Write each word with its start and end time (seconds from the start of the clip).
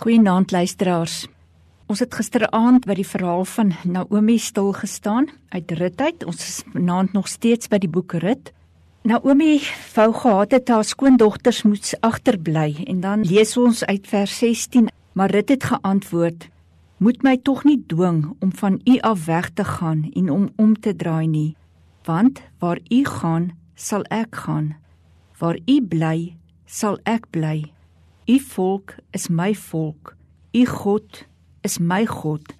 Goeienaand 0.00 0.48
luisteraars. 0.50 1.26
Ons 1.92 2.00
het 2.00 2.14
gisteraand 2.16 2.86
by 2.88 2.94
die 2.96 3.04
verhaal 3.04 3.42
van 3.44 3.74
Naomi 3.84 4.38
stil 4.40 4.70
gestaan 4.72 5.26
uit 5.52 5.72
Rut 5.76 6.00
uit. 6.00 6.22
Ons 6.24 6.38
is 6.40 6.54
vanaand 6.72 7.12
nog 7.12 7.26
steeds 7.28 7.68
by 7.68 7.76
die 7.82 7.90
boek 7.92 8.14
Rut. 8.22 8.48
Naomi 9.04 9.58
wou 9.92 10.06
gehad 10.22 10.54
het 10.56 10.70
haar 10.72 10.86
skoondogters 10.88 11.66
moet 11.68 11.90
agterbly 12.00 12.86
en 12.86 13.02
dan 13.04 13.26
lees 13.28 13.52
ons 13.60 13.82
uit 13.84 14.08
vers 14.08 14.38
16, 14.38 14.88
maar 15.12 15.34
Rut 15.36 15.52
het 15.52 15.66
geantwoord: 15.68 16.48
"Moet 16.96 17.20
my 17.22 17.36
tog 17.36 17.64
nie 17.68 17.84
dwing 17.86 18.22
om 18.40 18.54
van 18.56 18.80
u 18.84 18.96
af 19.00 19.26
weg 19.26 19.50
te 19.50 19.64
gaan 19.64 20.08
en 20.14 20.30
om 20.30 20.48
om 20.56 20.80
te 20.80 20.96
draai 20.96 21.26
nie, 21.26 21.56
want 22.04 22.40
waar 22.58 22.80
u 22.88 23.04
gaan, 23.04 23.52
sal 23.74 24.02
ek 24.08 24.32
gaan. 24.46 24.76
Waar 25.38 25.58
u 25.66 25.82
bly, 25.82 26.36
sal 26.64 26.98
ek 27.04 27.28
bly." 27.30 27.79
U 28.30 28.38
volk 28.38 28.94
is 29.10 29.28
my 29.28 29.54
volk. 29.54 30.14
U 30.54 30.66
God 30.66 31.26
is 31.60 31.78
my 31.78 32.04
God. 32.06 32.52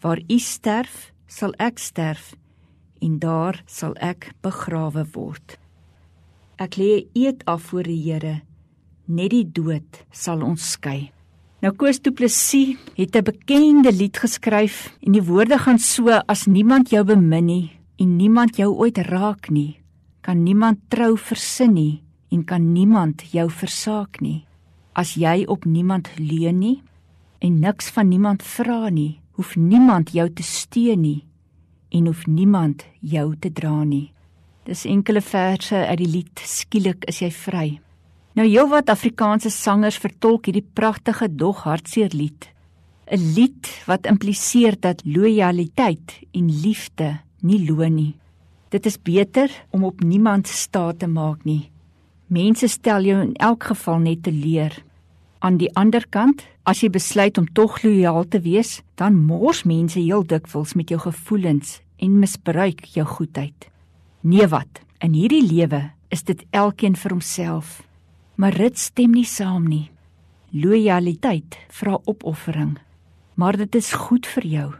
Waar 0.00 0.18
u 0.26 0.38
sterf, 0.38 1.12
sal 1.30 1.54
ek 1.62 1.78
sterf 1.78 2.32
en 2.98 3.20
daar 3.22 3.60
sal 3.70 3.94
ek 4.02 4.32
begrawe 4.42 5.04
word. 5.14 5.54
Ek 6.58 6.74
lê 6.80 7.04
eet 7.14 7.46
af 7.46 7.70
voor 7.70 7.86
die 7.86 8.00
Here. 8.02 8.34
Net 9.06 9.30
die 9.30 9.46
dood 9.46 10.02
sal 10.10 10.42
ons 10.42 10.72
skei. 10.74 11.12
Nou 11.62 11.70
Koos 11.78 12.02
Du 12.02 12.10
Plessis 12.10 12.74
het 12.98 13.14
'n 13.14 13.22
bekende 13.22 13.92
lied 13.94 14.18
geskryf 14.18 14.90
en 15.06 15.12
die 15.12 15.22
woorde 15.22 15.58
gaan 15.58 15.78
so 15.78 16.10
as 16.26 16.46
niemand 16.46 16.90
jou 16.90 17.04
bemin 17.04 17.46
nie 17.46 17.70
en 17.96 18.16
niemand 18.16 18.56
jou 18.56 18.74
ooit 18.74 18.98
raak 18.98 19.50
nie, 19.50 19.78
kan 20.20 20.42
niemand 20.42 20.78
trou 20.88 21.16
versin 21.16 21.74
nie 21.74 22.02
en 22.32 22.44
kan 22.44 22.72
niemand 22.72 23.22
jou 23.30 23.50
versaak 23.50 24.20
nie. 24.20 24.46
As 24.92 25.14
jy 25.16 25.46
op 25.48 25.64
niemand 25.64 26.10
leun 26.20 26.58
nie 26.60 26.78
en 27.40 27.60
niks 27.62 27.88
van 27.96 28.10
niemand 28.12 28.42
vra 28.44 28.90
nie, 28.92 29.20
hoef 29.40 29.56
niemand 29.56 30.12
jou 30.12 30.26
te 30.28 30.44
steun 30.44 31.00
nie 31.00 31.22
en 31.92 32.06
hoef 32.08 32.26
niemand 32.28 32.84
jou 33.00 33.32
te 33.36 33.48
dra 33.52 33.82
nie. 33.84 34.12
Dis 34.68 34.84
enkele 34.88 35.20
verse 35.24 35.76
uit 35.76 35.98
die 36.00 36.08
lied 36.08 36.44
Skielik 36.44 37.04
is 37.08 37.22
jy 37.24 37.32
vry. 37.32 37.66
Nou 38.36 38.46
heelwat 38.46 38.92
Afrikaanse 38.92 39.50
sangers 39.52 39.98
vertolk 40.00 40.48
hierdie 40.48 40.64
pragtige 40.64 41.28
dog 41.28 41.64
hartseer 41.64 42.12
lied. 42.12 42.48
'n 43.08 43.32
Lied 43.36 43.68
wat 43.88 44.06
impliseer 44.06 44.76
dat 44.80 45.02
lojaliteit 45.04 46.20
en 46.32 46.48
liefde 46.48 47.20
nie 47.42 47.60
loon 47.68 47.94
nie. 47.94 48.14
Dit 48.70 48.86
is 48.86 48.96
beter 48.96 49.50
om 49.70 49.84
op 49.84 50.00
niemand 50.00 50.46
staat 50.48 50.98
te 50.98 51.06
maak 51.06 51.44
nie 51.44 51.71
Mense 52.32 52.64
stel 52.68 53.04
jou 53.04 53.18
in 53.20 53.34
elk 53.44 53.66
geval 53.68 53.98
net 54.00 54.22
te 54.24 54.32
leer. 54.32 54.72
Aan 55.44 55.58
die 55.60 55.68
ander 55.76 56.06
kant, 56.08 56.46
as 56.64 56.80
jy 56.80 56.88
besluit 56.94 57.36
om 57.36 57.48
tog 57.52 57.82
lojaal 57.82 58.24
te 58.24 58.40
wees, 58.40 58.78
dan 58.96 59.18
mors 59.20 59.66
mense 59.68 60.00
heel 60.00 60.24
dikwels 60.24 60.72
met 60.78 60.88
jou 60.88 61.00
gevoelens 61.02 61.82
en 62.00 62.16
misbruik 62.22 62.86
jou 62.94 63.04
goedheid. 63.04 63.68
Nee 64.24 64.48
wat, 64.48 64.80
in 65.04 65.12
hierdie 65.12 65.42
lewe 65.44 65.82
is 66.08 66.24
dit 66.24 66.40
elkeen 66.56 66.96
vir 66.96 67.18
homself. 67.18 67.82
Maar 68.40 68.56
dit 68.56 68.80
stem 68.80 69.12
nie 69.12 69.28
saam 69.28 69.68
nie. 69.68 69.90
Lojaliteit 70.56 71.58
vra 71.68 71.98
opoffering, 72.08 72.78
maar 73.36 73.60
dit 73.60 73.74
is 73.76 73.92
goed 73.92 74.26
vir 74.26 74.46
jou. 74.46 74.70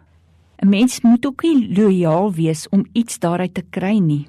'n 0.63 0.69
Mens 0.69 1.01
moet 1.03 1.27
ook 1.27 1.43
nie 1.43 1.75
lojaal 1.77 2.33
wees 2.33 2.69
om 2.69 2.87
iets 2.93 3.19
daaruit 3.19 3.55
te 3.55 3.65
kry 3.71 3.99
nie. 3.99 4.27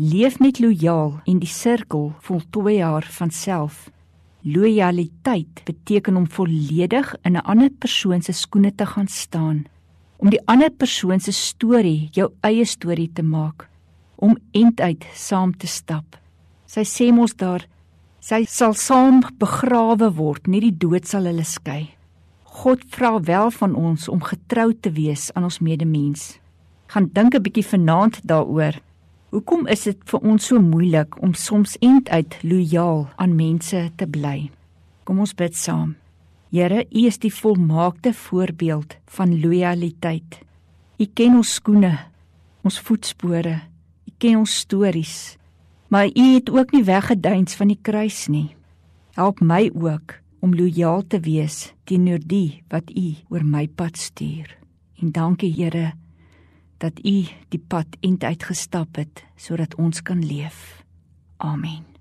Leef 0.00 0.38
net 0.40 0.56
lojaal 0.56 1.18
en 1.28 1.40
die 1.42 1.50
sirkel 1.50 2.14
voltooi 2.24 2.78
haar 2.80 3.04
van 3.12 3.30
self. 3.30 3.90
Lojaliteit 4.40 5.60
beteken 5.66 6.16
om 6.16 6.24
volledig 6.26 7.14
in 7.22 7.36
'n 7.36 7.44
ander 7.44 7.70
persoon 7.70 8.22
se 8.22 8.32
skoene 8.32 8.74
te 8.74 8.86
gaan 8.86 9.08
staan, 9.08 9.64
om 10.16 10.30
die 10.30 10.40
ander 10.46 10.70
persoon 10.70 11.20
se 11.20 11.32
storie 11.32 12.08
jou 12.12 12.32
eie 12.40 12.64
storie 12.64 13.10
te 13.12 13.22
maak, 13.22 13.68
om 14.16 14.38
entuit 14.50 15.04
saam 15.14 15.56
te 15.56 15.66
stap. 15.66 16.18
Sy 16.66 16.84
sê 16.84 17.12
mos 17.12 17.34
daar, 17.34 17.66
sy 18.20 18.44
sal 18.44 18.74
saam 18.74 19.22
begrawe 19.38 20.12
word, 20.14 20.46
nie 20.46 20.60
die 20.60 20.78
dood 20.78 21.06
sal 21.06 21.24
hulle 21.24 21.44
skei. 21.44 21.90
God 22.44 22.84
vra 22.88 23.20
wel 23.20 23.50
van 23.50 23.74
ons 23.74 24.08
om 24.08 24.20
getrou 24.20 24.72
te 24.74 24.90
wees 24.90 25.32
aan 25.34 25.44
ons 25.44 25.58
medemens. 25.58 26.38
Gaan 26.86 27.10
dink 27.12 27.34
'n 27.34 27.42
bietjie 27.42 27.66
vanaand 27.66 28.20
daaroor. 28.24 28.80
Hoekom 29.32 29.62
is 29.72 29.86
dit 29.88 30.00
vir 30.10 30.24
ons 30.28 30.44
so 30.50 30.60
moeilik 30.60 31.14
om 31.24 31.30
soms 31.32 31.78
end 31.80 32.10
uit 32.12 32.34
lojaal 32.44 33.06
aan 33.16 33.30
mense 33.32 33.78
te 33.96 34.04
bly? 34.04 34.50
Kom 35.08 35.22
ons 35.24 35.32
bid 35.32 35.56
saam. 35.56 35.94
Here, 36.52 36.82
U 36.84 37.04
is 37.08 37.16
die 37.16 37.32
volmaakte 37.32 38.12
voorbeeld 38.12 38.98
van 39.16 39.32
lojaliteit. 39.40 40.36
U 41.00 41.06
ken 41.16 41.38
ons 41.38 41.54
skoene, 41.56 41.94
ons 42.60 42.76
voetspore, 42.84 43.54
U 44.04 44.12
ken 44.20 44.42
ons 44.42 44.58
stories, 44.66 45.38
maar 45.88 46.12
U 46.12 46.26
het 46.34 46.52
ook 46.52 46.76
nie 46.76 46.84
weggeduins 46.84 47.56
van 47.56 47.72
die 47.72 47.80
kruis 47.80 48.26
nie. 48.28 48.50
Help 49.16 49.40
my 49.40 49.70
ook 49.72 50.18
om 50.44 50.52
lojaal 50.52 51.06
te 51.08 51.22
wees 51.24 51.72
teenoor 51.88 52.20
die 52.20 52.60
wat 52.68 52.92
U 52.92 53.08
oor 53.32 53.48
my 53.48 53.64
pad 53.64 53.96
stuur. 53.96 54.58
En 55.00 55.08
dankie 55.08 55.54
Here 55.56 55.94
dat 56.82 57.04
u 57.04 57.26
die 57.48 57.62
pad 57.66 57.86
end 58.00 58.24
uitgestap 58.24 58.94
het 58.94 59.24
sodat 59.36 59.74
ons 59.74 60.02
kan 60.02 60.26
leef. 60.26 60.82
Amen. 61.36 61.91